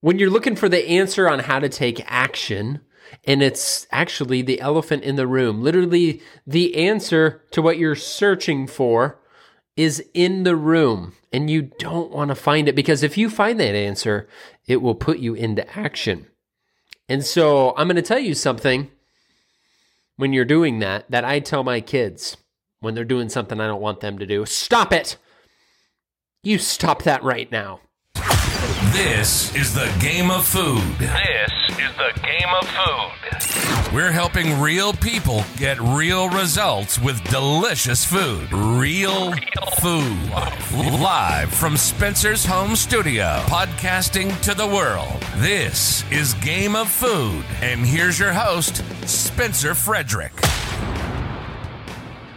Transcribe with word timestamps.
when 0.00 0.18
you're 0.18 0.30
looking 0.30 0.56
for 0.56 0.68
the 0.68 0.88
answer 0.88 1.28
on 1.28 1.40
how 1.40 1.58
to 1.58 1.68
take 1.68 2.02
action, 2.06 2.80
and 3.24 3.42
it's 3.42 3.86
actually 3.90 4.42
the 4.42 4.60
elephant 4.60 5.02
in 5.02 5.16
the 5.16 5.26
room. 5.26 5.62
Literally, 5.62 6.22
the 6.46 6.76
answer 6.76 7.42
to 7.50 7.62
what 7.62 7.78
you're 7.78 7.94
searching 7.94 8.66
for 8.66 9.20
is 9.76 10.04
in 10.14 10.44
the 10.44 10.56
room, 10.56 11.14
and 11.32 11.50
you 11.50 11.62
don't 11.78 12.10
want 12.10 12.28
to 12.28 12.34
find 12.34 12.68
it 12.68 12.74
because 12.74 13.02
if 13.02 13.16
you 13.16 13.30
find 13.30 13.60
that 13.60 13.74
answer, 13.74 14.28
it 14.66 14.82
will 14.82 14.94
put 14.94 15.18
you 15.18 15.34
into 15.34 15.78
action. 15.78 16.26
And 17.08 17.24
so, 17.24 17.74
I'm 17.76 17.88
going 17.88 17.96
to 17.96 18.02
tell 18.02 18.18
you 18.18 18.34
something 18.34 18.90
when 20.16 20.32
you're 20.32 20.44
doing 20.44 20.78
that 20.80 21.10
that 21.10 21.24
I 21.24 21.40
tell 21.40 21.64
my 21.64 21.80
kids 21.80 22.36
when 22.80 22.94
they're 22.94 23.04
doing 23.04 23.28
something 23.28 23.60
I 23.60 23.66
don't 23.66 23.80
want 23.80 24.00
them 24.00 24.18
to 24.18 24.26
do. 24.26 24.46
Stop 24.46 24.92
it! 24.92 25.16
You 26.42 26.58
stop 26.58 27.02
that 27.02 27.22
right 27.22 27.50
now. 27.50 27.80
This 28.88 29.54
is 29.54 29.74
the 29.74 29.94
game 30.00 30.30
of 30.30 30.46
food. 30.46 30.80
This 30.98 31.52
is 31.68 31.94
the 31.98 32.18
game 32.22 32.48
of 32.60 32.66
food. 32.66 33.94
We're 33.94 34.10
helping 34.10 34.58
real 34.58 34.94
people 34.94 35.44
get 35.58 35.78
real 35.78 36.30
results 36.30 36.98
with 36.98 37.22
delicious 37.24 38.06
food. 38.06 38.50
Real 38.50 39.34
food. 39.80 40.18
Live 40.98 41.52
from 41.52 41.76
Spencer's 41.76 42.46
home 42.46 42.74
studio, 42.74 43.42
podcasting 43.48 44.40
to 44.40 44.54
the 44.54 44.66
world. 44.66 45.20
This 45.36 46.10
is 46.10 46.32
Game 46.34 46.74
of 46.74 46.88
Food. 46.88 47.44
And 47.60 47.84
here's 47.84 48.18
your 48.18 48.32
host, 48.32 48.82
Spencer 49.06 49.74
Frederick. 49.74 50.32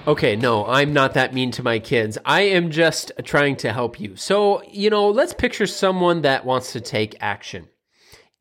Okay, 0.06 0.36
no, 0.36 0.66
I'm 0.66 0.92
not 0.92 1.14
that 1.14 1.34
mean 1.34 1.52
to 1.52 1.64
my 1.64 1.80
kids. 1.80 2.18
I 2.26 2.42
am 2.42 2.72
just 2.72 3.14
trying 3.24 3.56
to 3.58 3.72
help 3.72 4.02
you. 4.02 4.18
So, 4.18 4.62
you 4.64 4.90
know, 4.90 5.10
let's 5.10 5.34
picture 5.34 5.66
someone 5.66 6.24
that 6.24 6.46
wants 6.46 6.74
to 6.74 6.82
take 6.82 7.16
action. 7.22 7.70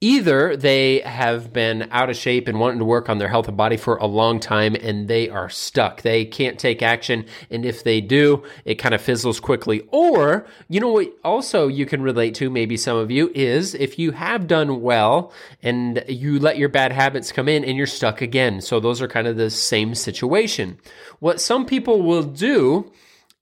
Either 0.03 0.57
they 0.57 0.99
have 1.03 1.53
been 1.53 1.89
out 1.93 2.11
of 2.11 2.17
shape 2.17 2.49
and 2.49 2.59
wanting 2.59 2.81
to 2.81 2.85
work 2.85 3.09
on 3.09 3.19
their 3.19 3.29
health 3.29 3.47
and 3.47 3.57
body 3.57 3.77
for 3.77 3.95
a 3.99 4.07
long 4.07 4.41
time 4.41 4.75
and 4.75 5.07
they 5.07 5.29
are 5.29 5.49
stuck. 5.49 6.03
They 6.03 6.25
can't 6.25 6.59
take 6.59 6.83
action. 6.83 7.25
And 7.53 7.65
if 7.65 7.85
they 7.85 8.01
do, 8.01 8.43
it 8.65 8.75
kind 8.75 8.97
of 8.97 9.01
fizzles 9.01 9.39
quickly. 9.39 9.87
Or, 9.93 10.45
you 10.69 10.81
know 10.81 10.89
what 10.89 11.17
also 11.23 11.69
you 11.69 11.87
can 11.87 12.03
relate 12.03 12.35
to, 12.35 12.51
maybe 12.51 12.77
some 12.77 12.97
of 12.97 13.13
you, 13.13 13.31
is 13.33 13.77
if 13.77 13.97
you 13.97 14.11
have 14.11 14.49
done 14.49 14.83
well 14.83 15.33
and 15.63 16.03
you 16.09 16.41
let 16.41 16.59
your 16.59 16.69
bad 16.69 16.91
habits 16.91 17.31
come 17.31 17.49
in 17.49 17.65
and 17.65 17.77
you're 17.77 17.87
stuck 17.87 18.21
again. 18.21 18.61
So 18.61 18.81
those 18.81 19.01
are 19.01 19.07
kind 19.07 19.29
of 19.29 19.37
the 19.37 19.51
same 19.51 19.95
situation. 19.95 20.81
What 21.21 21.41
some 21.41 21.65
people 21.65 22.03
will 22.03 22.25
do 22.25 22.91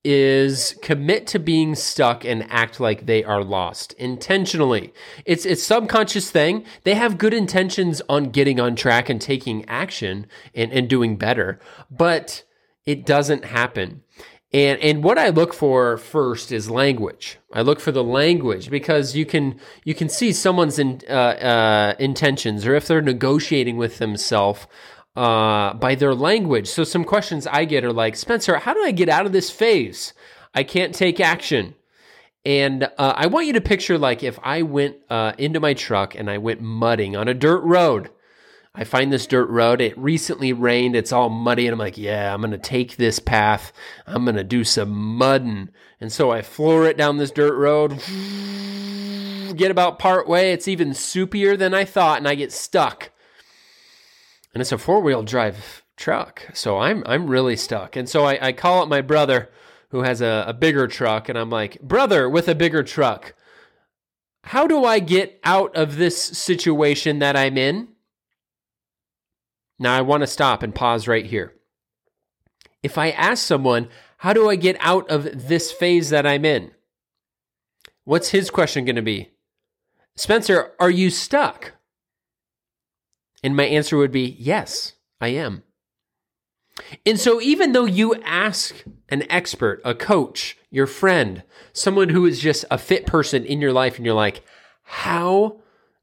is 0.05 0.75
commit 0.81 1.27
to 1.27 1.39
being 1.39 1.75
stuck 1.75 2.25
and 2.25 2.47
act 2.51 2.81
like 2.81 3.05
they 3.05 3.23
are 3.23 3.45
lost 3.45 3.93
intentionally. 3.95 4.95
It's 5.27 5.45
it's 5.45 5.63
subconscious 5.63 6.31
thing. 6.31 6.65
They 6.85 6.95
have 6.95 7.19
good 7.19 7.35
intentions 7.35 8.01
on 8.09 8.31
getting 8.31 8.59
on 8.59 8.77
track 8.77 9.11
and 9.11 9.21
taking 9.21 9.69
action 9.69 10.27
and, 10.55 10.73
and 10.73 10.89
doing 10.89 11.17
better, 11.17 11.61
but 11.91 12.45
it 12.87 13.05
doesn't 13.05 13.45
happen. 13.45 14.03
And 14.53 14.81
and 14.81 15.05
what 15.05 15.19
I 15.19 15.29
look 15.29 15.53
for 15.53 15.99
first 15.99 16.51
is 16.51 16.71
language. 16.71 17.39
I 17.53 17.61
look 17.61 17.79
for 17.79 17.93
the 17.93 18.03
language 18.03 18.71
because 18.71 19.15
you 19.15 19.27
can 19.27 19.61
you 19.85 19.95
can 19.95 20.09
see 20.09 20.33
someone's 20.33 20.79
in, 20.79 21.03
uh, 21.09 21.13
uh, 21.13 21.95
intentions 21.99 22.67
or 22.67 22.75
if 22.75 22.87
they're 22.89 23.03
negotiating 23.03 23.77
with 23.77 23.99
themselves 23.99 24.67
uh, 25.17 25.75
by 25.75 25.95
their 25.95 26.15
language. 26.15 26.69
So 26.69 26.85
some 26.85 27.05
questions 27.05 27.47
I 27.47 27.65
get 27.65 27.85
are 27.85 27.93
like, 27.93 28.17
Spencer, 28.17 28.59
how 28.59 28.75
do 28.75 28.83
I 28.83 28.91
get 28.93 29.09
out 29.09 29.27
of 29.27 29.33
this 29.33 29.51
phase? 29.51 30.13
I 30.55 30.63
can't 30.63 30.95
take 30.95 31.21
action. 31.21 31.75
And 32.45 32.85
uh, 32.85 33.15
I 33.17 33.27
want 33.27 33.47
you 33.47 33.53
to 33.55 33.61
picture 33.61 33.99
like 33.99 34.23
if 34.23 34.39
I 34.43 34.63
went 34.63 34.97
uh, 35.11 35.33
into 35.37 35.61
my 35.61 35.75
truck 35.75 36.15
and 36.15 36.31
I 36.31 36.39
went 36.39 36.61
mudding 36.61 37.17
on 37.17 37.29
a 37.29 37.35
dirt 37.35 37.63
road. 37.63 38.11
I 38.73 38.85
find 38.85 39.13
this 39.13 39.27
dirt 39.27 39.51
road. 39.51 39.81
It 39.81 39.99
recently 39.99 40.53
rained. 40.53 40.95
It's 40.95 41.13
all 41.13 41.29
muddy. 41.29 41.67
And 41.67 41.73
I'm 41.73 41.79
like, 41.79 41.99
yeah, 41.99 42.33
I'm 42.33 42.41
going 42.41 42.53
to 42.53 42.59
take 42.59 42.97
this 42.97 43.19
path. 43.19 43.73
I'm 44.07 44.25
going 44.25 44.37
to 44.37 44.45
do 44.45 44.63
some 44.63 44.91
mudding. 44.91 45.71
And 46.01 46.13
so 46.13 46.31
I 46.31 46.43
floor 46.43 46.87
it 46.87 46.97
down 46.97 47.17
this 47.17 47.33
dirt 47.33 47.57
road. 47.57 48.01
Get 49.57 49.73
about 49.73 49.99
part 49.99 50.29
way. 50.29 50.53
It's 50.53 50.69
even 50.69 50.91
soupier 50.91 51.59
than 51.59 51.75
I 51.75 51.85
thought. 51.85 52.19
And 52.19 52.29
I 52.29 52.37
get 52.37 52.53
stuck 52.53 53.11
and 54.53 54.61
it's 54.61 54.73
a 54.73 54.79
four 54.79 55.01
wheel 55.01 55.23
drive 55.23 55.85
truck. 55.97 56.49
So 56.55 56.79
I'm 56.79 57.03
I'm 57.07 57.27
really 57.27 57.57
stuck. 57.57 57.97
And 57.97 58.09
so 58.09 58.25
I, 58.25 58.49
I 58.49 58.53
call 58.53 58.83
up 58.83 58.89
my 58.89 59.01
brother 59.01 59.51
who 59.91 60.03
has 60.03 60.21
a, 60.21 60.45
a 60.47 60.53
bigger 60.53 60.87
truck, 60.87 61.29
and 61.29 61.37
I'm 61.37 61.51
like, 61.51 61.81
brother 61.81 62.29
with 62.29 62.49
a 62.49 62.55
bigger 62.55 62.83
truck, 62.83 63.35
how 64.45 64.67
do 64.67 64.85
I 64.85 64.99
get 65.01 65.41
out 65.45 65.75
of 65.77 65.97
this 65.97 66.23
situation 66.23 67.19
that 67.19 67.37
I'm 67.37 67.59
in? 67.59 67.89
Now 69.79 69.97
I 69.97 70.03
want 70.03 70.23
to 70.23 70.27
stop 70.27 70.63
and 70.63 70.75
pause 70.75 71.09
right 71.09 71.27
here. 71.27 71.55
If 72.83 72.97
I 72.97 73.11
ask 73.11 73.45
someone, 73.45 73.89
how 74.19 74.33
do 74.33 74.49
I 74.49 74.57
get 74.57 74.77
out 74.81 75.11
of 75.11 75.49
this 75.49 75.73
phase 75.73 76.11
that 76.11 76.27
I'm 76.27 76.45
in? 76.45 76.71
What's 78.05 78.31
his 78.31 78.51
question 78.51 78.85
going 78.85 78.97
to 78.97 79.03
be? 79.03 79.31
Spencer, 80.17 80.73
are 80.79 80.91
you 80.91 81.11
stuck? 81.11 81.73
And 83.43 83.57
my 83.57 83.65
answer 83.65 83.97
would 83.97 84.13
be 84.13 84.37
yes, 84.39 84.95
I 85.21 85.29
am. 85.29 85.63
And 87.05 87.19
so, 87.19 87.41
even 87.41 87.73
though 87.73 87.85
you 87.85 88.15
ask 88.23 88.75
an 89.09 89.25
expert, 89.31 89.81
a 89.85 89.95
coach, 89.95 90.57
your 90.71 90.87
friend, 90.87 91.43
someone 91.73 92.11
who 92.11 92.25
is 92.27 92.41
just 92.41 92.65
a 92.71 92.79
fit 92.79 93.07
person 93.07 93.45
in 93.45 93.61
your 93.61 93.73
life, 93.73 93.97
and 93.97 94.07
you're 94.07 94.15
like, 94.15 94.43
how 94.83 95.61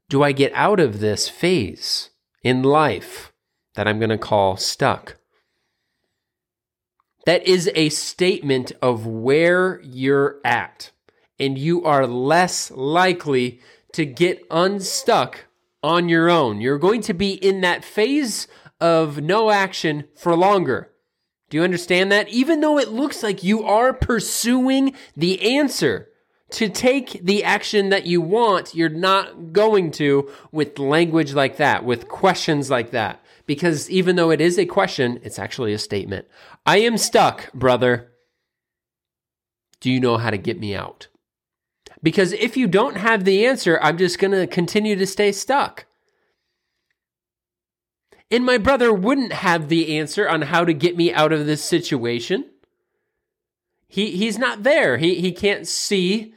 do 0.08 0.22
I 0.22 0.32
get 0.32 0.52
out 0.54 0.80
of 0.80 1.00
this 1.00 1.28
phase 1.28 2.10
in 2.42 2.62
life 2.62 3.32
that 3.74 3.88
I'm 3.88 3.98
going 3.98 4.10
to 4.10 4.18
call 4.18 4.56
stuck? 4.56 5.16
That 7.26 7.46
is 7.46 7.70
a 7.74 7.90
statement 7.90 8.72
of 8.80 9.06
where 9.06 9.80
you're 9.82 10.38
at, 10.44 10.90
and 11.38 11.58
you 11.58 11.84
are 11.84 12.06
less 12.06 12.70
likely 12.70 13.60
to 13.92 14.06
get 14.06 14.46
unstuck 14.50 15.44
on 15.82 16.08
your 16.08 16.28
own. 16.28 16.60
You're 16.60 16.78
going 16.78 17.00
to 17.02 17.14
be 17.14 17.32
in 17.32 17.60
that 17.62 17.84
phase 17.84 18.46
of 18.80 19.20
no 19.20 19.50
action 19.50 20.04
for 20.14 20.34
longer. 20.36 20.90
Do 21.50 21.56
you 21.56 21.62
understand 21.62 22.12
that? 22.12 22.28
Even 22.28 22.60
though 22.60 22.78
it 22.78 22.88
looks 22.88 23.22
like 23.22 23.42
you 23.42 23.64
are 23.64 23.92
pursuing 23.92 24.94
the 25.16 25.56
answer 25.56 26.08
to 26.50 26.68
take 26.68 27.24
the 27.24 27.44
action 27.44 27.90
that 27.90 28.06
you 28.06 28.20
want, 28.20 28.74
you're 28.74 28.88
not 28.88 29.52
going 29.52 29.90
to 29.92 30.30
with 30.52 30.78
language 30.78 31.34
like 31.34 31.56
that, 31.56 31.84
with 31.84 32.08
questions 32.08 32.70
like 32.70 32.90
that. 32.90 33.22
Because 33.46 33.90
even 33.90 34.16
though 34.16 34.30
it 34.30 34.40
is 34.40 34.58
a 34.58 34.66
question, 34.66 35.20
it's 35.22 35.38
actually 35.38 35.72
a 35.72 35.78
statement. 35.78 36.26
I 36.66 36.78
am 36.78 36.98
stuck, 36.98 37.52
brother. 37.52 38.12
Do 39.80 39.90
you 39.90 40.00
know 40.00 40.18
how 40.18 40.30
to 40.30 40.36
get 40.36 40.58
me 40.58 40.74
out? 40.74 41.08
Because 42.02 42.32
if 42.32 42.56
you 42.56 42.66
don't 42.66 42.96
have 42.96 43.24
the 43.24 43.44
answer, 43.44 43.78
I'm 43.82 43.98
just 43.98 44.18
going 44.18 44.30
to 44.32 44.46
continue 44.46 44.96
to 44.96 45.06
stay 45.06 45.32
stuck. 45.32 45.86
And 48.30 48.44
my 48.44 48.58
brother 48.58 48.92
wouldn't 48.92 49.32
have 49.32 49.68
the 49.68 49.98
answer 49.98 50.28
on 50.28 50.42
how 50.42 50.64
to 50.64 50.74
get 50.74 50.96
me 50.96 51.12
out 51.12 51.32
of 51.32 51.46
this 51.46 51.64
situation. 51.64 52.44
He 53.88 54.16
he's 54.16 54.38
not 54.38 54.64
there. 54.64 54.98
He 54.98 55.14
he 55.14 55.32
can't 55.32 55.66
see 55.66 56.34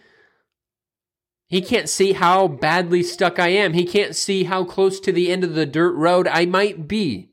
he 1.47 1.61
can't 1.61 1.89
see 1.89 2.13
how 2.13 2.47
badly 2.47 3.03
stuck 3.03 3.37
I 3.37 3.49
am. 3.49 3.73
He 3.73 3.83
can't 3.83 4.15
see 4.15 4.45
how 4.45 4.63
close 4.63 5.01
to 5.01 5.11
the 5.11 5.29
end 5.29 5.43
of 5.43 5.53
the 5.53 5.65
dirt 5.65 5.91
road 5.91 6.29
I 6.29 6.45
might 6.45 6.87
be. 6.87 7.31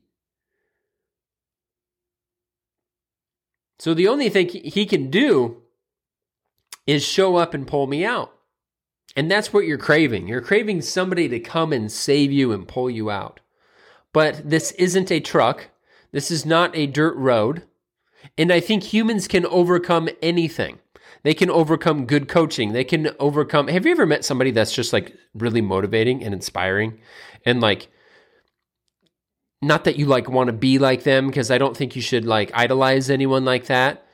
So 3.79 3.93
the 3.93 4.09
only 4.09 4.27
thing 4.27 4.49
he 4.49 4.85
can 4.85 5.09
do 5.09 5.61
is 6.89 7.05
show 7.05 7.35
up 7.35 7.53
and 7.53 7.67
pull 7.67 7.85
me 7.85 8.03
out. 8.03 8.33
And 9.15 9.29
that's 9.29 9.53
what 9.53 9.65
you're 9.65 9.77
craving. 9.77 10.27
You're 10.27 10.41
craving 10.41 10.81
somebody 10.81 11.29
to 11.29 11.39
come 11.39 11.71
and 11.71 11.91
save 11.91 12.31
you 12.31 12.51
and 12.51 12.67
pull 12.67 12.89
you 12.89 13.11
out. 13.11 13.39
But 14.11 14.49
this 14.49 14.71
isn't 14.71 15.11
a 15.11 15.19
truck. 15.19 15.69
This 16.11 16.31
is 16.31 16.47
not 16.47 16.75
a 16.75 16.87
dirt 16.87 17.15
road. 17.15 17.61
And 18.39 18.51
I 18.51 18.59
think 18.59 18.83
humans 18.83 19.27
can 19.27 19.45
overcome 19.45 20.09
anything. 20.21 20.79
They 21.21 21.35
can 21.35 21.51
overcome 21.51 22.07
good 22.07 22.27
coaching. 22.27 22.73
They 22.73 22.83
can 22.83 23.09
overcome. 23.19 23.67
Have 23.67 23.85
you 23.85 23.91
ever 23.91 24.07
met 24.07 24.25
somebody 24.25 24.49
that's 24.49 24.73
just 24.73 24.91
like 24.91 25.15
really 25.35 25.61
motivating 25.61 26.23
and 26.23 26.33
inspiring? 26.33 26.99
And 27.45 27.61
like, 27.61 27.89
not 29.61 29.83
that 29.83 29.99
you 29.99 30.07
like 30.07 30.27
want 30.27 30.47
to 30.47 30.53
be 30.53 30.79
like 30.79 31.03
them, 31.03 31.27
because 31.27 31.51
I 31.51 31.59
don't 31.59 31.77
think 31.77 31.95
you 31.95 32.01
should 32.01 32.25
like 32.25 32.49
idolize 32.55 33.11
anyone 33.11 33.45
like 33.45 33.65
that 33.65 34.05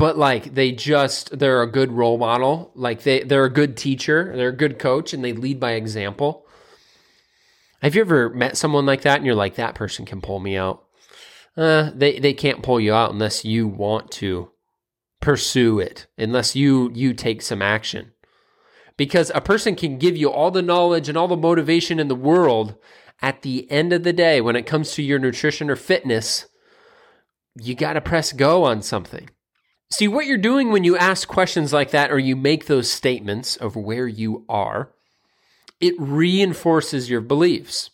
but 0.00 0.18
like 0.18 0.54
they 0.54 0.72
just 0.72 1.38
they're 1.38 1.62
a 1.62 1.70
good 1.70 1.92
role 1.92 2.18
model 2.18 2.72
like 2.74 3.02
they 3.02 3.22
they're 3.22 3.44
a 3.44 3.52
good 3.52 3.76
teacher 3.76 4.32
they're 4.34 4.48
a 4.48 4.56
good 4.56 4.78
coach 4.78 5.12
and 5.12 5.22
they 5.22 5.32
lead 5.32 5.60
by 5.60 5.72
example 5.72 6.46
have 7.82 7.94
you 7.94 8.00
ever 8.00 8.30
met 8.30 8.56
someone 8.56 8.86
like 8.86 9.02
that 9.02 9.18
and 9.18 9.26
you're 9.26 9.34
like 9.34 9.54
that 9.54 9.74
person 9.74 10.04
can 10.04 10.20
pull 10.20 10.40
me 10.40 10.56
out 10.56 10.84
uh, 11.56 11.90
they 11.94 12.18
they 12.18 12.32
can't 12.32 12.62
pull 12.62 12.80
you 12.80 12.92
out 12.92 13.12
unless 13.12 13.44
you 13.44 13.68
want 13.68 14.10
to 14.10 14.50
pursue 15.20 15.78
it 15.78 16.06
unless 16.16 16.56
you 16.56 16.90
you 16.94 17.12
take 17.12 17.42
some 17.42 17.60
action 17.60 18.12
because 19.00 19.32
a 19.34 19.40
person 19.40 19.76
can 19.76 19.96
give 19.96 20.14
you 20.14 20.30
all 20.30 20.50
the 20.50 20.60
knowledge 20.60 21.08
and 21.08 21.16
all 21.16 21.26
the 21.26 21.34
motivation 21.34 21.98
in 21.98 22.08
the 22.08 22.14
world. 22.14 22.74
At 23.22 23.40
the 23.40 23.66
end 23.70 23.94
of 23.94 24.02
the 24.02 24.12
day, 24.12 24.42
when 24.42 24.56
it 24.56 24.66
comes 24.66 24.92
to 24.92 25.02
your 25.02 25.18
nutrition 25.18 25.70
or 25.70 25.76
fitness, 25.76 26.44
you 27.54 27.74
got 27.74 27.94
to 27.94 28.02
press 28.02 28.30
go 28.30 28.64
on 28.64 28.82
something. 28.82 29.30
See, 29.92 30.06
what 30.06 30.26
you're 30.26 30.38
doing 30.38 30.70
when 30.70 30.84
you 30.84 30.96
ask 30.96 31.26
questions 31.26 31.72
like 31.72 31.90
that 31.90 32.12
or 32.12 32.18
you 32.18 32.36
make 32.36 32.66
those 32.66 32.90
statements 32.90 33.56
of 33.56 33.74
where 33.74 34.06
you 34.06 34.44
are, 34.48 34.90
it 35.80 35.94
reinforces 35.98 37.10
your 37.10 37.20
beliefs. 37.20 37.90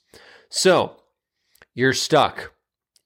So, 0.50 0.96
you're 1.74 1.94
stuck. 1.94 2.52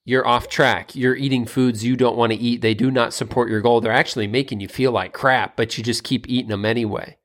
You're 0.05 0.27
off 0.27 0.49
track. 0.49 0.97
You're 0.97 1.15
eating 1.15 1.47
foods 1.47 1.85
you 1.85 1.95
don't 1.95 2.17
want 2.17 2.33
to 2.33 2.39
eat. 2.39 2.63
They 2.63 2.75
do 2.75 2.91
not 2.91 3.15
support 3.15 3.49
your 3.49 3.61
goal. 3.61 3.81
They're 3.81 3.93
actually 3.93 4.27
making 4.27 4.59
you 4.59 4.67
feel 4.67 4.91
like 4.91 5.13
crap, 5.13 5.57
but 5.57 5.79
you 5.79 5.85
just 5.85 6.03
keep 6.03 6.29
eating 6.29 6.49
them 6.49 6.65
anyway. 6.65 7.17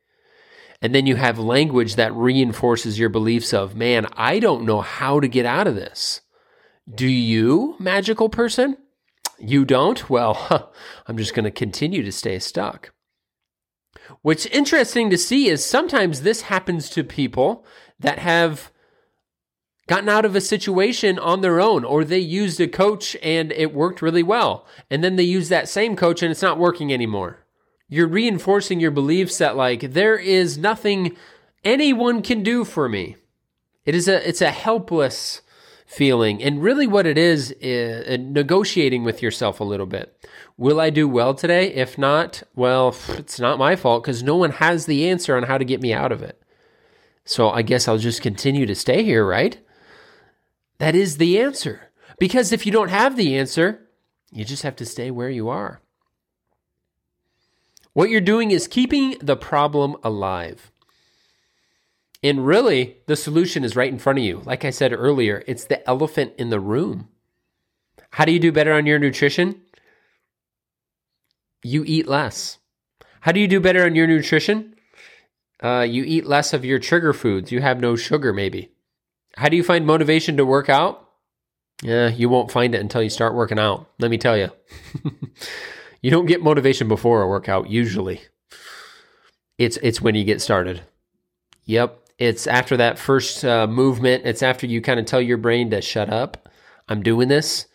And 0.82 0.94
then 0.94 1.08
you 1.08 1.16
have 1.16 1.40
language 1.40 1.96
that 1.96 2.14
reinforces 2.14 3.00
your 3.00 3.10
beliefs 3.10 3.54
of, 3.54 3.76
man, 3.76 4.06
I 4.14 4.38
don't 4.38 4.66
know 4.66 4.82
how 4.82 5.20
to 5.20 5.28
get 5.28 5.48
out 5.48 5.66
of 5.66 5.74
this. 5.76 6.22
Do 6.94 7.08
you, 7.08 7.76
magical 7.80 8.30
person? 8.30 8.78
You 9.40 9.66
don't? 9.66 10.10
Well, 10.10 10.72
I'm 11.08 11.18
just 11.18 11.34
going 11.34 11.46
to 11.46 11.52
continue 11.52 12.04
to 12.04 12.12
stay 12.12 12.40
stuck. 12.40 12.92
What's 14.22 14.46
interesting 14.48 15.10
to 15.10 15.18
see 15.18 15.48
is 15.50 15.66
sometimes 15.66 16.22
this 16.22 16.42
happens 16.42 16.90
to 16.92 17.04
people 17.04 17.66
that 18.00 18.20
have 18.20 18.72
gotten 19.88 20.10
out 20.10 20.26
of 20.26 20.36
a 20.36 20.42
situation 20.42 21.20
on 21.20 21.42
their 21.42 21.62
own, 21.62 21.84
or 21.84 22.04
they 22.04 22.20
used 22.20 22.60
a 22.60 22.68
coach 22.68 23.16
and 23.22 23.52
it 23.52 23.74
worked 23.74 24.02
really 24.02 24.24
well. 24.24 24.66
And 24.90 25.04
then 25.04 25.16
they 25.16 25.24
use 25.24 25.50
that 25.50 25.70
same 25.70 25.96
coach 25.96 26.22
and 26.22 26.32
it's 26.32 26.42
not 26.42 26.60
working 26.60 26.92
anymore. 26.92 27.46
You're 27.88 28.08
reinforcing 28.08 28.80
your 28.80 28.92
beliefs 28.92 29.38
that, 29.38 29.56
like, 29.56 29.94
there 29.94 30.18
is 30.18 30.58
nothing 30.58 31.16
anyone 31.64 32.24
can 32.24 32.42
do 32.42 32.64
for 32.64 32.90
me. 32.90 33.16
It 33.86 33.94
is 33.94 34.08
a, 34.08 34.28
it's 34.28 34.42
a 34.42 34.50
helpless 34.50 35.42
feeling. 35.86 36.42
And 36.42 36.62
really, 36.62 36.88
what 36.88 37.06
it 37.06 37.18
is, 37.18 37.52
is 37.60 38.08
uh, 38.08 38.18
negotiating 38.22 39.04
with 39.04 39.22
yourself 39.22 39.60
a 39.60 39.64
little 39.64 39.86
bit. 39.86 40.28
Will 40.58 40.80
I 40.80 40.90
do 40.90 41.08
well 41.08 41.34
today? 41.34 41.74
If 41.74 41.98
not, 41.98 42.44
well, 42.56 42.96
it's 43.10 43.40
not 43.40 43.60
my 43.60 43.76
fault 43.76 44.04
because 44.04 44.24
no 44.24 44.36
one 44.36 44.52
has 44.52 44.86
the 44.86 45.10
answer 45.10 45.36
on 45.36 45.44
how 45.44 45.58
to 45.58 45.66
get 45.66 45.82
me 45.82 45.94
out 45.94 46.12
of 46.12 46.22
it. 46.22 46.42
So 47.24 47.50
I 47.50 47.62
guess 47.62 47.88
I'll 47.88 47.98
just 47.98 48.22
continue 48.22 48.66
to 48.66 48.76
stay 48.76 49.04
here, 49.04 49.26
right? 49.26 49.58
That 50.78 50.96
is 50.96 51.18
the 51.18 51.40
answer. 51.40 51.92
Because 52.20 52.52
if 52.52 52.66
you 52.66 52.72
don't 52.72 52.90
have 52.90 53.16
the 53.16 53.38
answer, 53.38 53.88
you 54.32 54.46
just 54.46 54.64
have 54.64 54.76
to 54.78 54.86
stay 54.86 55.12
where 55.12 55.30
you 55.30 55.50
are. 55.50 55.82
What 57.94 58.10
you're 58.10 58.22
doing 58.22 58.52
is 58.52 58.68
keeping 58.68 59.18
the 59.22 59.38
problem 59.38 59.96
alive. 60.04 60.72
And 62.26 62.44
really, 62.44 62.98
the 63.06 63.16
solution 63.16 63.64
is 63.64 63.76
right 63.76 63.92
in 63.92 64.00
front 64.00 64.18
of 64.18 64.26
you. 64.26 64.42
Like 64.46 64.66
I 64.66 64.72
said 64.72 64.92
earlier, 64.92 65.44
it's 65.46 65.66
the 65.66 65.88
elephant 65.88 66.34
in 66.40 66.50
the 66.50 66.60
room. 66.60 67.08
How 68.10 68.26
do 68.26 68.32
you 68.32 68.40
do 68.40 68.52
better 68.52 68.74
on 68.74 68.88
your 68.88 68.98
nutrition? 68.98 69.62
You 71.64 71.84
eat 71.86 72.08
less. 72.08 72.58
How 73.22 73.32
do 73.32 73.40
you 73.40 73.48
do 73.48 73.60
better 73.60 73.86
on 73.86 73.94
your 73.94 74.08
nutrition? 74.08 74.74
Uh, 75.62 75.86
you 75.88 76.04
eat 76.04 76.26
less 76.26 76.52
of 76.52 76.66
your 76.66 76.80
trigger 76.80 77.14
foods. 77.14 77.52
You 77.52 77.62
have 77.62 77.80
no 77.80 77.96
sugar, 77.96 78.34
maybe. 78.34 78.72
How 79.38 79.48
do 79.48 79.56
you 79.56 79.64
find 79.64 79.86
motivation 79.86 80.36
to 80.38 80.46
work 80.48 80.68
out? 80.68 81.08
Yeah, 81.84 82.08
you 82.08 82.28
won't 82.28 82.52
find 82.52 82.74
it 82.74 82.82
until 82.82 83.04
you 83.04 83.12
start 83.12 83.36
working 83.36 83.60
out. 83.60 83.88
Let 84.00 84.10
me 84.10 84.18
tell 84.18 84.36
you. 84.36 84.50
you 86.02 86.10
don't 86.10 86.26
get 86.26 86.42
motivation 86.42 86.88
before 86.88 87.22
a 87.22 87.28
workout 87.28 87.70
usually. 87.70 88.22
It's 89.60 89.78
it's 89.84 90.02
when 90.02 90.16
you 90.16 90.24
get 90.24 90.42
started. 90.42 90.82
Yep, 91.66 92.05
it's 92.18 92.48
after 92.48 92.78
that 92.78 92.98
first 92.98 93.44
uh, 93.44 93.68
movement. 93.68 94.26
It's 94.26 94.44
after 94.44 94.66
you 94.66 94.82
kind 94.82 95.00
of 95.00 95.06
tell 95.06 95.22
your 95.22 95.38
brain 95.38 95.70
to 95.72 95.82
shut 95.82 96.10
up. 96.10 96.50
I'm 96.88 97.04
doing 97.04 97.28
this. 97.28 97.66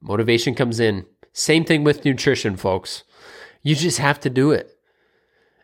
Motivation 0.00 0.54
comes 0.54 0.80
in. 0.80 1.06
Same 1.32 1.64
thing 1.64 1.82
with 1.82 2.04
nutrition, 2.04 2.56
folks. 2.56 3.04
You 3.62 3.74
just 3.74 3.98
have 3.98 4.20
to 4.20 4.30
do 4.30 4.52
it. 4.52 4.70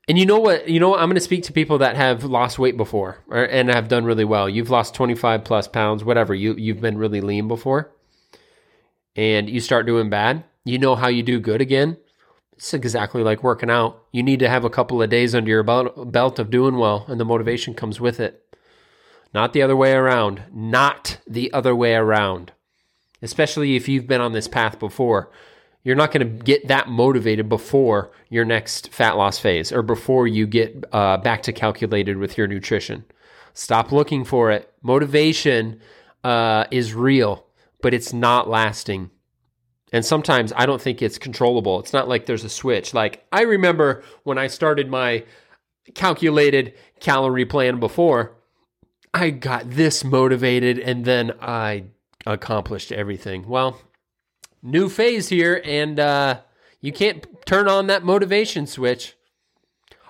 And 0.08 0.18
you 0.18 0.26
know 0.26 0.40
what? 0.40 0.68
You 0.68 0.80
know 0.80 0.88
what? 0.88 0.98
I'm 1.00 1.08
going 1.08 1.14
to 1.14 1.20
speak 1.20 1.44
to 1.44 1.52
people 1.52 1.78
that 1.78 1.94
have 1.94 2.24
lost 2.24 2.58
weight 2.58 2.76
before 2.76 3.22
or, 3.28 3.44
and 3.44 3.68
have 3.68 3.86
done 3.86 4.04
really 4.04 4.24
well. 4.24 4.48
You've 4.48 4.70
lost 4.70 4.94
25 4.94 5.44
plus 5.44 5.68
pounds, 5.68 6.02
whatever. 6.02 6.34
You 6.34 6.54
you've 6.54 6.80
been 6.80 6.98
really 6.98 7.20
lean 7.20 7.46
before, 7.46 7.92
and 9.14 9.48
you 9.48 9.60
start 9.60 9.86
doing 9.86 10.10
bad. 10.10 10.42
You 10.64 10.78
know 10.78 10.96
how 10.96 11.08
you 11.08 11.22
do 11.22 11.38
good 11.38 11.60
again. 11.60 11.96
It's 12.60 12.74
exactly 12.74 13.22
like 13.22 13.42
working 13.42 13.70
out. 13.70 14.04
You 14.12 14.22
need 14.22 14.38
to 14.40 14.48
have 14.50 14.66
a 14.66 14.70
couple 14.70 15.00
of 15.00 15.08
days 15.08 15.34
under 15.34 15.48
your 15.48 15.62
belt 15.62 16.38
of 16.38 16.50
doing 16.50 16.76
well, 16.76 17.06
and 17.08 17.18
the 17.18 17.24
motivation 17.24 17.72
comes 17.72 18.02
with 18.02 18.20
it. 18.20 18.54
Not 19.32 19.54
the 19.54 19.62
other 19.62 19.74
way 19.74 19.94
around. 19.94 20.42
Not 20.52 21.20
the 21.26 21.50
other 21.54 21.74
way 21.74 21.94
around. 21.94 22.52
Especially 23.22 23.76
if 23.76 23.88
you've 23.88 24.06
been 24.06 24.20
on 24.20 24.34
this 24.34 24.46
path 24.46 24.78
before. 24.78 25.30
You're 25.84 25.96
not 25.96 26.12
going 26.12 26.36
to 26.36 26.44
get 26.44 26.68
that 26.68 26.90
motivated 26.90 27.48
before 27.48 28.10
your 28.28 28.44
next 28.44 28.92
fat 28.92 29.16
loss 29.16 29.38
phase 29.38 29.72
or 29.72 29.80
before 29.80 30.26
you 30.26 30.46
get 30.46 30.84
uh, 30.92 31.16
back 31.16 31.42
to 31.44 31.54
calculated 31.54 32.18
with 32.18 32.36
your 32.36 32.46
nutrition. 32.46 33.06
Stop 33.54 33.90
looking 33.90 34.22
for 34.22 34.50
it. 34.50 34.70
Motivation 34.82 35.80
uh, 36.22 36.66
is 36.70 36.92
real, 36.92 37.46
but 37.80 37.94
it's 37.94 38.12
not 38.12 38.50
lasting. 38.50 39.10
And 39.92 40.04
sometimes 40.04 40.52
I 40.54 40.66
don't 40.66 40.80
think 40.80 41.02
it's 41.02 41.18
controllable. 41.18 41.80
It's 41.80 41.92
not 41.92 42.08
like 42.08 42.26
there's 42.26 42.44
a 42.44 42.48
switch. 42.48 42.94
Like 42.94 43.24
I 43.32 43.42
remember 43.42 44.02
when 44.22 44.38
I 44.38 44.46
started 44.46 44.88
my 44.88 45.24
calculated 45.94 46.74
calorie 47.00 47.44
plan 47.44 47.80
before, 47.80 48.36
I 49.12 49.30
got 49.30 49.70
this 49.70 50.04
motivated 50.04 50.78
and 50.78 51.04
then 51.04 51.32
I 51.40 51.84
accomplished 52.26 52.92
everything. 52.92 53.48
Well, 53.48 53.80
new 54.62 54.88
phase 54.88 55.28
here, 55.28 55.60
and 55.64 55.98
uh, 55.98 56.40
you 56.80 56.92
can't 56.92 57.26
turn 57.46 57.68
on 57.68 57.86
that 57.88 58.04
motivation 58.04 58.66
switch. 58.66 59.16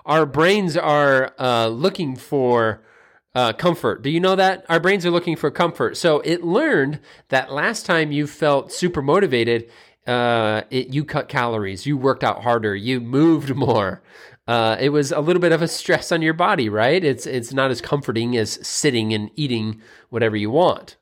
Our 0.05 0.25
brains 0.25 0.75
are 0.77 1.33
uh, 1.39 1.67
looking 1.67 2.15
for 2.15 2.83
uh, 3.33 3.53
comfort. 3.53 4.01
Do 4.01 4.09
you 4.09 4.19
know 4.19 4.35
that? 4.35 4.65
Our 4.69 4.79
brains 4.79 5.05
are 5.05 5.11
looking 5.11 5.35
for 5.35 5.51
comfort. 5.51 5.97
So 5.97 6.19
it 6.21 6.43
learned 6.43 6.99
that 7.29 7.51
last 7.51 7.85
time 7.85 8.11
you 8.11 8.27
felt 8.27 8.71
super 8.71 9.01
motivated, 9.01 9.69
uh, 10.07 10.63
it, 10.69 10.87
you 10.87 11.05
cut 11.05 11.29
calories, 11.29 11.85
you 11.85 11.97
worked 11.97 12.23
out 12.23 12.43
harder, 12.43 12.75
you 12.75 12.99
moved 12.99 13.55
more. 13.55 14.01
Uh, 14.47 14.75
it 14.79 14.89
was 14.89 15.11
a 15.11 15.19
little 15.19 15.41
bit 15.41 15.51
of 15.51 15.61
a 15.61 15.67
stress 15.67 16.11
on 16.11 16.21
your 16.21 16.33
body, 16.33 16.67
right? 16.67 17.03
It's 17.03 17.25
it's 17.25 17.53
not 17.53 17.71
as 17.71 17.79
comforting 17.79 18.35
as 18.35 18.59
sitting 18.67 19.13
and 19.13 19.29
eating 19.35 19.81
whatever 20.09 20.35
you 20.35 20.49
want. 20.49 20.97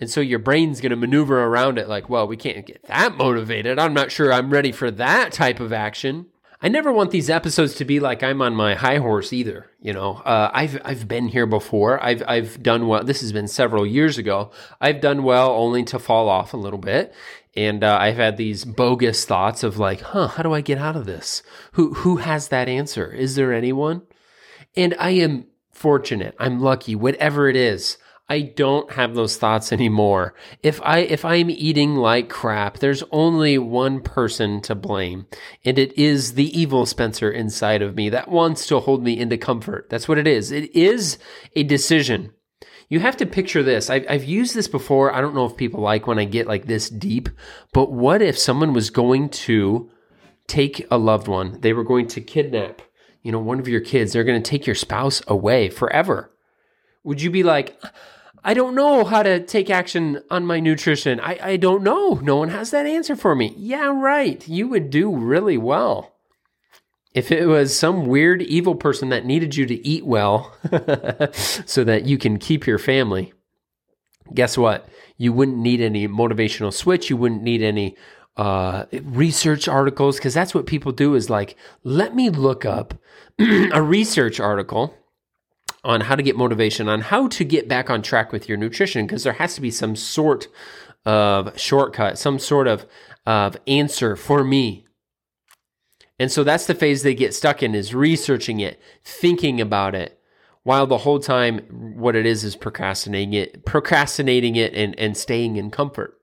And 0.00 0.10
so 0.10 0.20
your 0.20 0.40
brain's 0.40 0.80
going 0.80 0.90
to 0.90 0.96
maneuver 0.96 1.44
around 1.44 1.78
it 1.78 1.88
like, 1.88 2.10
well, 2.10 2.26
we 2.26 2.36
can't 2.36 2.66
get 2.66 2.82
that 2.88 3.16
motivated. 3.16 3.78
I'm 3.78 3.94
not 3.94 4.10
sure 4.10 4.32
I'm 4.32 4.50
ready 4.50 4.72
for 4.72 4.90
that 4.90 5.32
type 5.32 5.60
of 5.60 5.72
action. 5.72 6.26
I 6.60 6.68
never 6.68 6.92
want 6.92 7.10
these 7.10 7.30
episodes 7.30 7.74
to 7.76 7.84
be 7.84 8.00
like 8.00 8.22
I'm 8.22 8.40
on 8.40 8.54
my 8.54 8.74
high 8.74 8.98
horse 8.98 9.32
either. 9.32 9.70
You 9.80 9.92
know, 9.92 10.16
uh, 10.24 10.50
I've 10.52 10.80
I've 10.84 11.08
been 11.08 11.28
here 11.28 11.46
before. 11.46 12.02
I've 12.02 12.22
I've 12.26 12.62
done 12.62 12.86
well. 12.88 13.04
This 13.04 13.20
has 13.20 13.32
been 13.32 13.48
several 13.48 13.84
years 13.84 14.18
ago. 14.18 14.50
I've 14.80 15.00
done 15.00 15.22
well 15.22 15.50
only 15.50 15.84
to 15.84 15.98
fall 15.98 16.28
off 16.28 16.54
a 16.54 16.58
little 16.58 16.78
bit, 16.78 17.14
and 17.56 17.84
uh, 17.84 17.98
I've 18.00 18.16
had 18.16 18.36
these 18.36 18.64
bogus 18.64 19.24
thoughts 19.24 19.62
of 19.62 19.78
like, 19.78 20.00
huh, 20.00 20.28
how 20.28 20.42
do 20.42 20.52
I 20.52 20.60
get 20.60 20.78
out 20.78 20.96
of 20.96 21.06
this? 21.06 21.42
Who 21.72 21.94
who 21.94 22.16
has 22.16 22.48
that 22.48 22.68
answer? 22.68 23.10
Is 23.12 23.34
there 23.34 23.52
anyone? 23.52 24.02
And 24.76 24.94
I 24.98 25.10
am 25.10 25.46
fortunate. 25.70 26.34
I'm 26.38 26.60
lucky. 26.60 26.94
Whatever 26.94 27.48
it 27.48 27.56
is, 27.56 27.98
I 28.28 28.40
don't 28.40 28.90
have 28.92 29.14
those 29.14 29.36
thoughts 29.36 29.70
anymore. 29.70 30.34
If 30.62 30.80
I 30.82 31.00
if 31.00 31.26
I'm 31.26 31.50
eating 31.50 31.96
like 31.96 32.30
crap, 32.30 32.78
there's 32.78 33.02
only 33.10 33.58
one 33.58 34.00
person 34.00 34.62
to 34.62 34.74
blame, 34.74 35.26
and 35.64 35.78
it 35.78 35.96
is 35.98 36.32
the 36.32 36.58
evil 36.58 36.86
Spencer 36.86 37.30
inside 37.30 37.82
of 37.82 37.96
me 37.96 38.08
that 38.08 38.30
wants 38.30 38.66
to 38.68 38.80
hold 38.80 39.02
me 39.02 39.18
into 39.18 39.36
comfort. 39.36 39.90
That's 39.90 40.08
what 40.08 40.16
it 40.16 40.26
is. 40.26 40.52
It 40.52 40.74
is 40.74 41.18
a 41.54 41.64
decision. 41.64 42.32
You 42.88 43.00
have 43.00 43.16
to 43.18 43.26
picture 43.26 43.62
this. 43.62 43.90
I've, 43.90 44.06
I've 44.08 44.24
used 44.24 44.54
this 44.54 44.68
before. 44.68 45.12
I 45.12 45.20
don't 45.20 45.34
know 45.34 45.46
if 45.46 45.56
people 45.56 45.80
like 45.80 46.06
when 46.06 46.18
I 46.18 46.24
get 46.24 46.46
like 46.46 46.66
this 46.66 46.88
deep, 46.88 47.28
but 47.72 47.92
what 47.92 48.22
if 48.22 48.38
someone 48.38 48.72
was 48.72 48.90
going 48.90 49.30
to 49.30 49.90
take 50.46 50.86
a 50.90 50.98
loved 50.98 51.28
one? 51.28 51.60
They 51.60 51.72
were 51.72 51.84
going 51.84 52.08
to 52.08 52.20
kidnap, 52.20 52.82
you 53.22 53.32
know, 53.32 53.38
one 53.38 53.58
of 53.58 53.68
your 53.68 53.80
kids. 53.80 54.12
They're 54.12 54.24
going 54.24 54.42
to 54.42 54.50
take 54.50 54.66
your 54.66 54.74
spouse 54.74 55.22
away 55.26 55.70
forever. 55.70 56.33
Would 57.04 57.22
you 57.22 57.30
be 57.30 57.42
like, 57.42 57.80
I 58.42 58.52
don't 58.52 58.74
know 58.74 59.04
how 59.04 59.22
to 59.22 59.40
take 59.40 59.70
action 59.70 60.22
on 60.30 60.44
my 60.44 60.60
nutrition. 60.60 61.18
I, 61.20 61.38
I 61.42 61.56
don't 61.56 61.82
know. 61.82 62.14
No 62.22 62.36
one 62.36 62.50
has 62.50 62.70
that 62.72 62.86
answer 62.86 63.16
for 63.16 63.34
me. 63.34 63.54
Yeah, 63.56 63.86
right. 63.86 64.46
You 64.46 64.68
would 64.68 64.90
do 64.90 65.14
really 65.14 65.56
well. 65.56 66.12
If 67.14 67.30
it 67.30 67.46
was 67.46 67.78
some 67.78 68.06
weird 68.06 68.42
evil 68.42 68.74
person 68.74 69.08
that 69.10 69.24
needed 69.24 69.56
you 69.56 69.66
to 69.66 69.86
eat 69.86 70.04
well 70.04 70.52
so 71.32 71.84
that 71.84 72.04
you 72.06 72.18
can 72.18 72.38
keep 72.38 72.66
your 72.66 72.78
family, 72.78 73.32
guess 74.34 74.58
what? 74.58 74.88
You 75.16 75.32
wouldn't 75.32 75.58
need 75.58 75.80
any 75.80 76.08
motivational 76.08 76.72
switch. 76.72 77.08
You 77.08 77.16
wouldn't 77.16 77.42
need 77.42 77.62
any 77.62 77.96
uh, 78.36 78.86
research 79.04 79.68
articles 79.68 80.16
because 80.16 80.34
that's 80.34 80.54
what 80.54 80.66
people 80.66 80.92
do 80.92 81.14
is 81.14 81.30
like, 81.30 81.56
let 81.82 82.14
me 82.14 82.30
look 82.30 82.64
up 82.64 82.94
a 83.38 83.80
research 83.80 84.40
article 84.40 84.94
on 85.84 86.00
how 86.00 86.16
to 86.16 86.22
get 86.22 86.36
motivation, 86.36 86.88
on 86.88 87.02
how 87.02 87.28
to 87.28 87.44
get 87.44 87.68
back 87.68 87.90
on 87.90 88.02
track 88.02 88.32
with 88.32 88.48
your 88.48 88.56
nutrition, 88.58 89.06
because 89.06 89.22
there 89.22 89.34
has 89.34 89.54
to 89.54 89.60
be 89.60 89.70
some 89.70 89.94
sort 89.94 90.48
of 91.04 91.58
shortcut, 91.58 92.18
some 92.18 92.38
sort 92.38 92.66
of, 92.66 92.86
of 93.26 93.56
answer 93.66 94.16
for 94.16 94.42
me. 94.42 94.86
And 96.18 96.30
so 96.30 96.44
that's 96.44 96.66
the 96.66 96.74
phase 96.74 97.02
they 97.02 97.14
get 97.14 97.34
stuck 97.34 97.62
in 97.62 97.74
is 97.74 97.94
researching 97.94 98.60
it, 98.60 98.80
thinking 99.04 99.60
about 99.60 99.94
it, 99.94 100.18
while 100.62 100.86
the 100.86 100.98
whole 100.98 101.18
time 101.18 101.58
what 101.96 102.16
it 102.16 102.24
is 102.24 102.44
is 102.44 102.56
procrastinating 102.56 103.34
it, 103.34 103.66
procrastinating 103.66 104.56
it 104.56 104.72
and, 104.74 104.98
and 104.98 105.16
staying 105.16 105.56
in 105.56 105.70
comfort. 105.70 106.18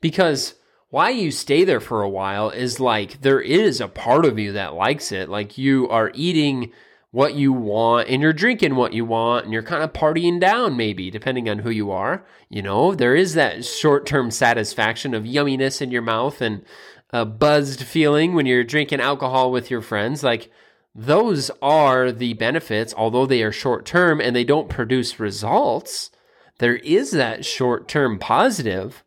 Because 0.00 0.54
why 0.90 1.10
you 1.10 1.30
stay 1.30 1.64
there 1.64 1.80
for 1.80 2.02
a 2.02 2.08
while 2.08 2.50
is 2.50 2.80
like 2.80 3.22
there 3.22 3.40
is 3.40 3.80
a 3.80 3.88
part 3.88 4.24
of 4.24 4.38
you 4.38 4.52
that 4.52 4.74
likes 4.74 5.12
it. 5.12 5.28
Like 5.28 5.56
you 5.56 5.88
are 5.88 6.10
eating 6.14 6.72
what 7.10 7.34
you 7.34 7.52
want 7.52 8.08
and 8.08 8.20
you're 8.20 8.32
drinking 8.32 8.76
what 8.76 8.92
you 8.92 9.04
want 9.04 9.44
and 9.44 9.52
you're 9.52 9.62
kind 9.62 9.82
of 9.82 9.92
partying 9.92 10.38
down 10.38 10.76
maybe 10.76 11.10
depending 11.10 11.48
on 11.48 11.60
who 11.60 11.70
you 11.70 11.90
are 11.90 12.24
you 12.50 12.62
know? 12.62 12.94
There 12.94 13.14
is 13.14 13.34
that 13.34 13.64
short-term 13.64 14.30
satisfaction 14.30 15.14
of 15.14 15.24
yumminess 15.24 15.82
in 15.82 15.90
your 15.90 16.02
mouth 16.02 16.40
and 16.40 16.64
a 17.10 17.24
buzzed 17.24 17.82
feeling 17.82 18.34
when 18.34 18.46
you're 18.46 18.64
drinking 18.64 19.00
alcohol 19.00 19.50
with 19.50 19.70
your 19.70 19.80
friends 19.80 20.22
like 20.22 20.50
those 20.94 21.50
are 21.62 22.12
the 22.12 22.34
benefits 22.34 22.92
although 22.96 23.26
they 23.26 23.42
are 23.42 23.52
short-term 23.52 24.20
and 24.20 24.36
they 24.36 24.44
don't 24.44 24.68
produce 24.68 25.18
results 25.18 26.10
there 26.58 26.76
is 26.76 27.12
that 27.12 27.44
short-term 27.44 28.18
positive. 28.18 29.04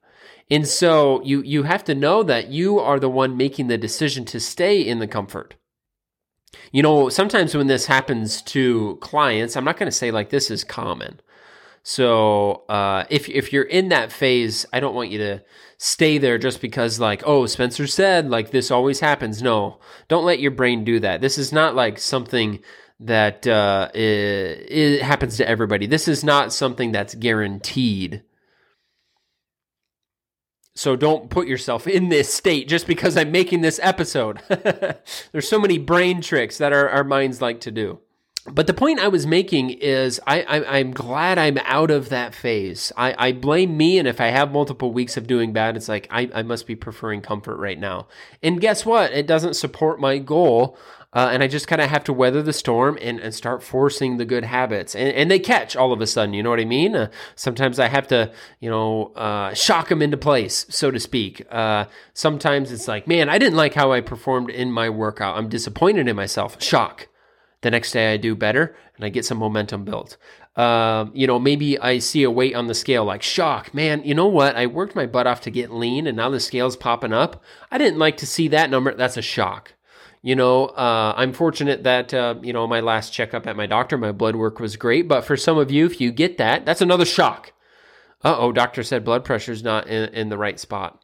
And 0.49 0.67
so 0.67 1.21
you 1.23 1.41
you 1.43 1.63
have 1.63 1.83
to 1.85 1.95
know 1.95 2.23
that 2.23 2.49
you 2.49 2.79
are 2.79 2.99
the 2.99 3.09
one 3.09 3.37
making 3.37 3.67
the 3.67 3.77
decision 3.77 4.25
to 4.25 4.39
stay 4.39 4.81
in 4.81 4.99
the 4.99 5.07
comfort 5.07 5.55
you 6.71 6.83
know, 6.83 7.09
sometimes 7.09 7.55
when 7.55 7.67
this 7.67 7.85
happens 7.85 8.41
to 8.43 8.97
clients, 9.01 9.55
I'm 9.55 9.65
not 9.65 9.77
going 9.77 9.87
to 9.87 9.95
say 9.95 10.11
like 10.11 10.29
this 10.29 10.51
is 10.51 10.63
common. 10.63 11.19
So 11.83 12.63
uh, 12.69 13.05
if 13.09 13.27
if 13.27 13.51
you're 13.51 13.63
in 13.63 13.89
that 13.89 14.11
phase, 14.11 14.65
I 14.71 14.79
don't 14.79 14.93
want 14.95 15.09
you 15.09 15.17
to 15.19 15.43
stay 15.77 16.19
there 16.19 16.37
just 16.37 16.61
because 16.61 16.99
like 16.99 17.23
oh 17.25 17.47
Spencer 17.47 17.87
said 17.87 18.29
like 18.29 18.51
this 18.51 18.69
always 18.69 18.99
happens. 18.99 19.41
No, 19.41 19.79
don't 20.07 20.25
let 20.25 20.39
your 20.39 20.51
brain 20.51 20.83
do 20.83 20.99
that. 20.99 21.21
This 21.21 21.37
is 21.37 21.51
not 21.51 21.75
like 21.75 21.97
something 21.97 22.59
that 22.99 23.47
uh, 23.47 23.89
it, 23.95 24.67
it 24.69 25.01
happens 25.01 25.37
to 25.37 25.47
everybody. 25.47 25.87
This 25.87 26.07
is 26.07 26.23
not 26.23 26.53
something 26.53 26.91
that's 26.91 27.15
guaranteed. 27.15 28.21
So 30.73 30.95
don't 30.95 31.29
put 31.29 31.47
yourself 31.47 31.85
in 31.85 32.09
this 32.09 32.33
state 32.33 32.67
just 32.67 32.87
because 32.87 33.17
I'm 33.17 33.31
making 33.31 33.61
this 33.61 33.79
episode. 33.83 34.41
There's 35.31 35.49
so 35.49 35.59
many 35.59 35.77
brain 35.77 36.21
tricks 36.21 36.57
that 36.59 36.71
our, 36.71 36.87
our 36.87 37.03
minds 37.03 37.41
like 37.41 37.59
to 37.61 37.71
do. 37.71 37.99
But 38.47 38.65
the 38.65 38.73
point 38.73 38.99
I 38.99 39.07
was 39.07 39.27
making 39.27 39.69
is 39.69 40.19
I, 40.25 40.41
am 40.79 40.91
glad 40.91 41.37
I'm 41.37 41.59
out 41.59 41.91
of 41.91 42.09
that 42.09 42.33
phase. 42.33 42.91
I, 42.97 43.27
I 43.27 43.31
blame 43.33 43.77
me, 43.77 43.99
and 43.99 44.07
if 44.07 44.19
I 44.19 44.27
have 44.27 44.51
multiple 44.51 44.91
weeks 44.91 45.15
of 45.15 45.27
doing 45.27 45.53
bad, 45.53 45.77
it's 45.77 45.87
like 45.87 46.07
I, 46.09 46.29
I 46.33 46.41
must 46.41 46.65
be 46.65 46.75
preferring 46.75 47.21
comfort 47.21 47.57
right 47.57 47.79
now. 47.79 48.07
And 48.41 48.59
guess 48.59 48.85
what? 48.85 49.11
It 49.11 49.27
doesn't 49.27 49.53
support 49.55 49.99
my 49.99 50.17
goal 50.17 50.77
uh, 51.13 51.29
and 51.31 51.43
I 51.43 51.47
just 51.47 51.67
kind 51.67 51.81
of 51.81 51.89
have 51.89 52.05
to 52.05 52.13
weather 52.13 52.41
the 52.41 52.53
storm 52.53 52.97
and, 53.01 53.19
and 53.19 53.33
start 53.33 53.61
forcing 53.61 54.15
the 54.15 54.23
good 54.23 54.45
habits. 54.45 54.95
And, 54.95 55.13
and 55.13 55.29
they 55.29 55.39
catch 55.39 55.75
all 55.75 55.91
of 55.91 55.99
a 55.99 56.07
sudden, 56.07 56.33
you 56.33 56.41
know 56.41 56.49
what 56.49 56.61
I 56.61 56.65
mean? 56.65 56.95
Uh, 56.95 57.09
sometimes 57.35 57.79
I 57.79 57.89
have 57.89 58.07
to, 58.07 58.31
you 58.61 58.69
know, 58.69 59.07
uh, 59.15 59.53
shock 59.53 59.89
them 59.89 60.01
into 60.01 60.15
place, 60.15 60.65
so 60.69 60.89
to 60.89 60.99
speak. 61.01 61.45
Uh, 61.51 61.85
sometimes 62.13 62.71
it's 62.71 62.87
like, 62.87 63.07
man, 63.07 63.27
I 63.27 63.37
didn't 63.39 63.57
like 63.57 63.73
how 63.73 63.91
I 63.91 63.99
performed 63.99 64.49
in 64.51 64.71
my 64.71 64.89
workout. 64.89 65.37
I'm 65.37 65.49
disappointed 65.49 66.07
in 66.07 66.15
myself. 66.15 66.61
Shock. 66.63 67.07
The 67.61 67.71
next 67.71 67.91
day 67.91 68.13
I 68.13 68.17
do 68.17 68.35
better 68.35 68.75
and 68.95 69.05
I 69.05 69.09
get 69.09 69.25
some 69.25 69.37
momentum 69.37 69.85
built. 69.85 70.17
Um, 70.55 71.11
you 71.13 71.27
know, 71.27 71.39
maybe 71.39 71.79
I 71.79 71.99
see 71.99 72.23
a 72.23 72.31
weight 72.31 72.55
on 72.55 72.67
the 72.67 72.73
scale 72.73 73.05
like 73.05 73.21
shock, 73.21 73.73
man, 73.73 74.03
you 74.03 74.13
know 74.13 74.27
what? 74.27 74.55
I 74.55 74.65
worked 74.65 74.95
my 74.95 75.05
butt 75.05 75.27
off 75.27 75.41
to 75.41 75.51
get 75.51 75.71
lean 75.71 76.07
and 76.07 76.17
now 76.17 76.29
the 76.29 76.39
scale's 76.39 76.75
popping 76.75 77.13
up. 77.13 77.41
I 77.69 77.77
didn't 77.77 77.99
like 77.99 78.17
to 78.17 78.27
see 78.27 78.47
that 78.49 78.69
number. 78.69 78.93
That's 78.93 79.17
a 79.17 79.21
shock. 79.21 79.73
You 80.23 80.35
know, 80.35 80.67
uh, 80.67 81.13
I'm 81.17 81.33
fortunate 81.33 81.83
that, 81.83 82.13
uh, 82.13 82.35
you 82.43 82.53
know, 82.53 82.67
my 82.67 82.79
last 82.79 83.11
checkup 83.11 83.47
at 83.47 83.55
my 83.55 83.65
doctor, 83.65 83.97
my 83.97 84.11
blood 84.11 84.35
work 84.35 84.59
was 84.59 84.75
great. 84.75 85.07
But 85.07 85.25
for 85.25 85.35
some 85.35 85.57
of 85.57 85.71
you, 85.71 85.85
if 85.85 85.99
you 85.99 86.11
get 86.11 86.37
that, 86.37 86.65
that's 86.65 86.81
another 86.81 87.05
shock. 87.05 87.53
Uh 88.23 88.35
oh, 88.37 88.51
doctor 88.51 88.83
said 88.83 89.03
blood 89.03 89.25
pressure's 89.25 89.63
not 89.63 89.87
in, 89.87 90.13
in 90.13 90.29
the 90.29 90.37
right 90.37 90.59
spot. 90.59 91.00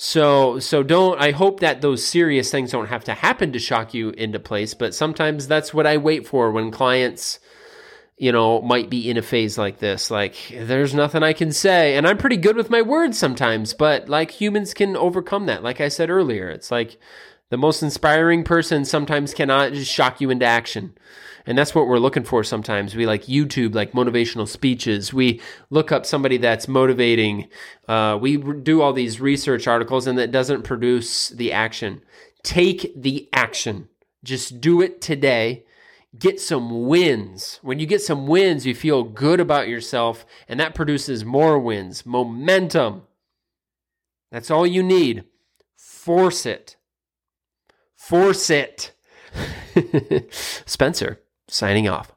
So, 0.00 0.60
so 0.60 0.84
don't, 0.84 1.20
I 1.20 1.32
hope 1.32 1.58
that 1.60 1.80
those 1.80 2.06
serious 2.06 2.50
things 2.50 2.70
don't 2.70 2.86
have 2.86 3.04
to 3.04 3.14
happen 3.14 3.52
to 3.52 3.58
shock 3.58 3.92
you 3.92 4.10
into 4.10 4.38
place. 4.38 4.72
But 4.72 4.94
sometimes 4.94 5.48
that's 5.48 5.74
what 5.74 5.86
I 5.86 5.96
wait 5.96 6.26
for 6.26 6.52
when 6.52 6.70
clients, 6.70 7.40
you 8.16 8.30
know, 8.30 8.62
might 8.62 8.88
be 8.88 9.10
in 9.10 9.16
a 9.16 9.22
phase 9.22 9.58
like 9.58 9.78
this. 9.78 10.08
Like, 10.08 10.36
there's 10.54 10.94
nothing 10.94 11.24
I 11.24 11.32
can 11.32 11.50
say. 11.50 11.96
And 11.96 12.06
I'm 12.06 12.16
pretty 12.16 12.36
good 12.36 12.56
with 12.56 12.70
my 12.70 12.80
words 12.80 13.18
sometimes, 13.18 13.74
but 13.74 14.08
like 14.08 14.30
humans 14.30 14.72
can 14.72 14.96
overcome 14.96 15.46
that. 15.46 15.64
Like 15.64 15.80
I 15.80 15.88
said 15.88 16.10
earlier, 16.10 16.48
it's 16.48 16.70
like, 16.70 16.98
the 17.50 17.56
most 17.56 17.82
inspiring 17.82 18.44
person 18.44 18.84
sometimes 18.84 19.32
cannot 19.32 19.72
just 19.72 19.90
shock 19.90 20.20
you 20.20 20.28
into 20.28 20.44
action. 20.44 20.92
And 21.48 21.56
that's 21.56 21.74
what 21.74 21.88
we're 21.88 21.98
looking 21.98 22.24
for 22.24 22.44
sometimes. 22.44 22.94
We 22.94 23.06
like 23.06 23.24
YouTube, 23.24 23.74
like 23.74 23.92
motivational 23.92 24.46
speeches. 24.46 25.14
We 25.14 25.40
look 25.70 25.90
up 25.90 26.04
somebody 26.04 26.36
that's 26.36 26.68
motivating. 26.68 27.48
Uh, 27.88 28.18
we 28.20 28.36
do 28.36 28.82
all 28.82 28.92
these 28.92 29.18
research 29.18 29.66
articles 29.66 30.06
and 30.06 30.18
that 30.18 30.30
doesn't 30.30 30.64
produce 30.64 31.30
the 31.30 31.50
action. 31.50 32.02
Take 32.42 32.92
the 32.94 33.30
action. 33.32 33.88
Just 34.22 34.60
do 34.60 34.82
it 34.82 35.00
today. 35.00 35.64
Get 36.18 36.38
some 36.38 36.86
wins. 36.86 37.60
When 37.62 37.78
you 37.78 37.86
get 37.86 38.02
some 38.02 38.26
wins, 38.26 38.66
you 38.66 38.74
feel 38.74 39.02
good 39.02 39.40
about 39.40 39.68
yourself, 39.68 40.26
and 40.48 40.60
that 40.60 40.74
produces 40.74 41.24
more 41.24 41.58
wins, 41.58 42.04
momentum. 42.04 43.04
That's 44.30 44.50
all 44.50 44.66
you 44.66 44.82
need. 44.82 45.24
Force 45.76 46.44
it. 46.44 46.76
Force 47.94 48.50
it. 48.50 48.92
Spencer, 50.66 51.20
signing 51.48 51.88
off. 51.88 52.12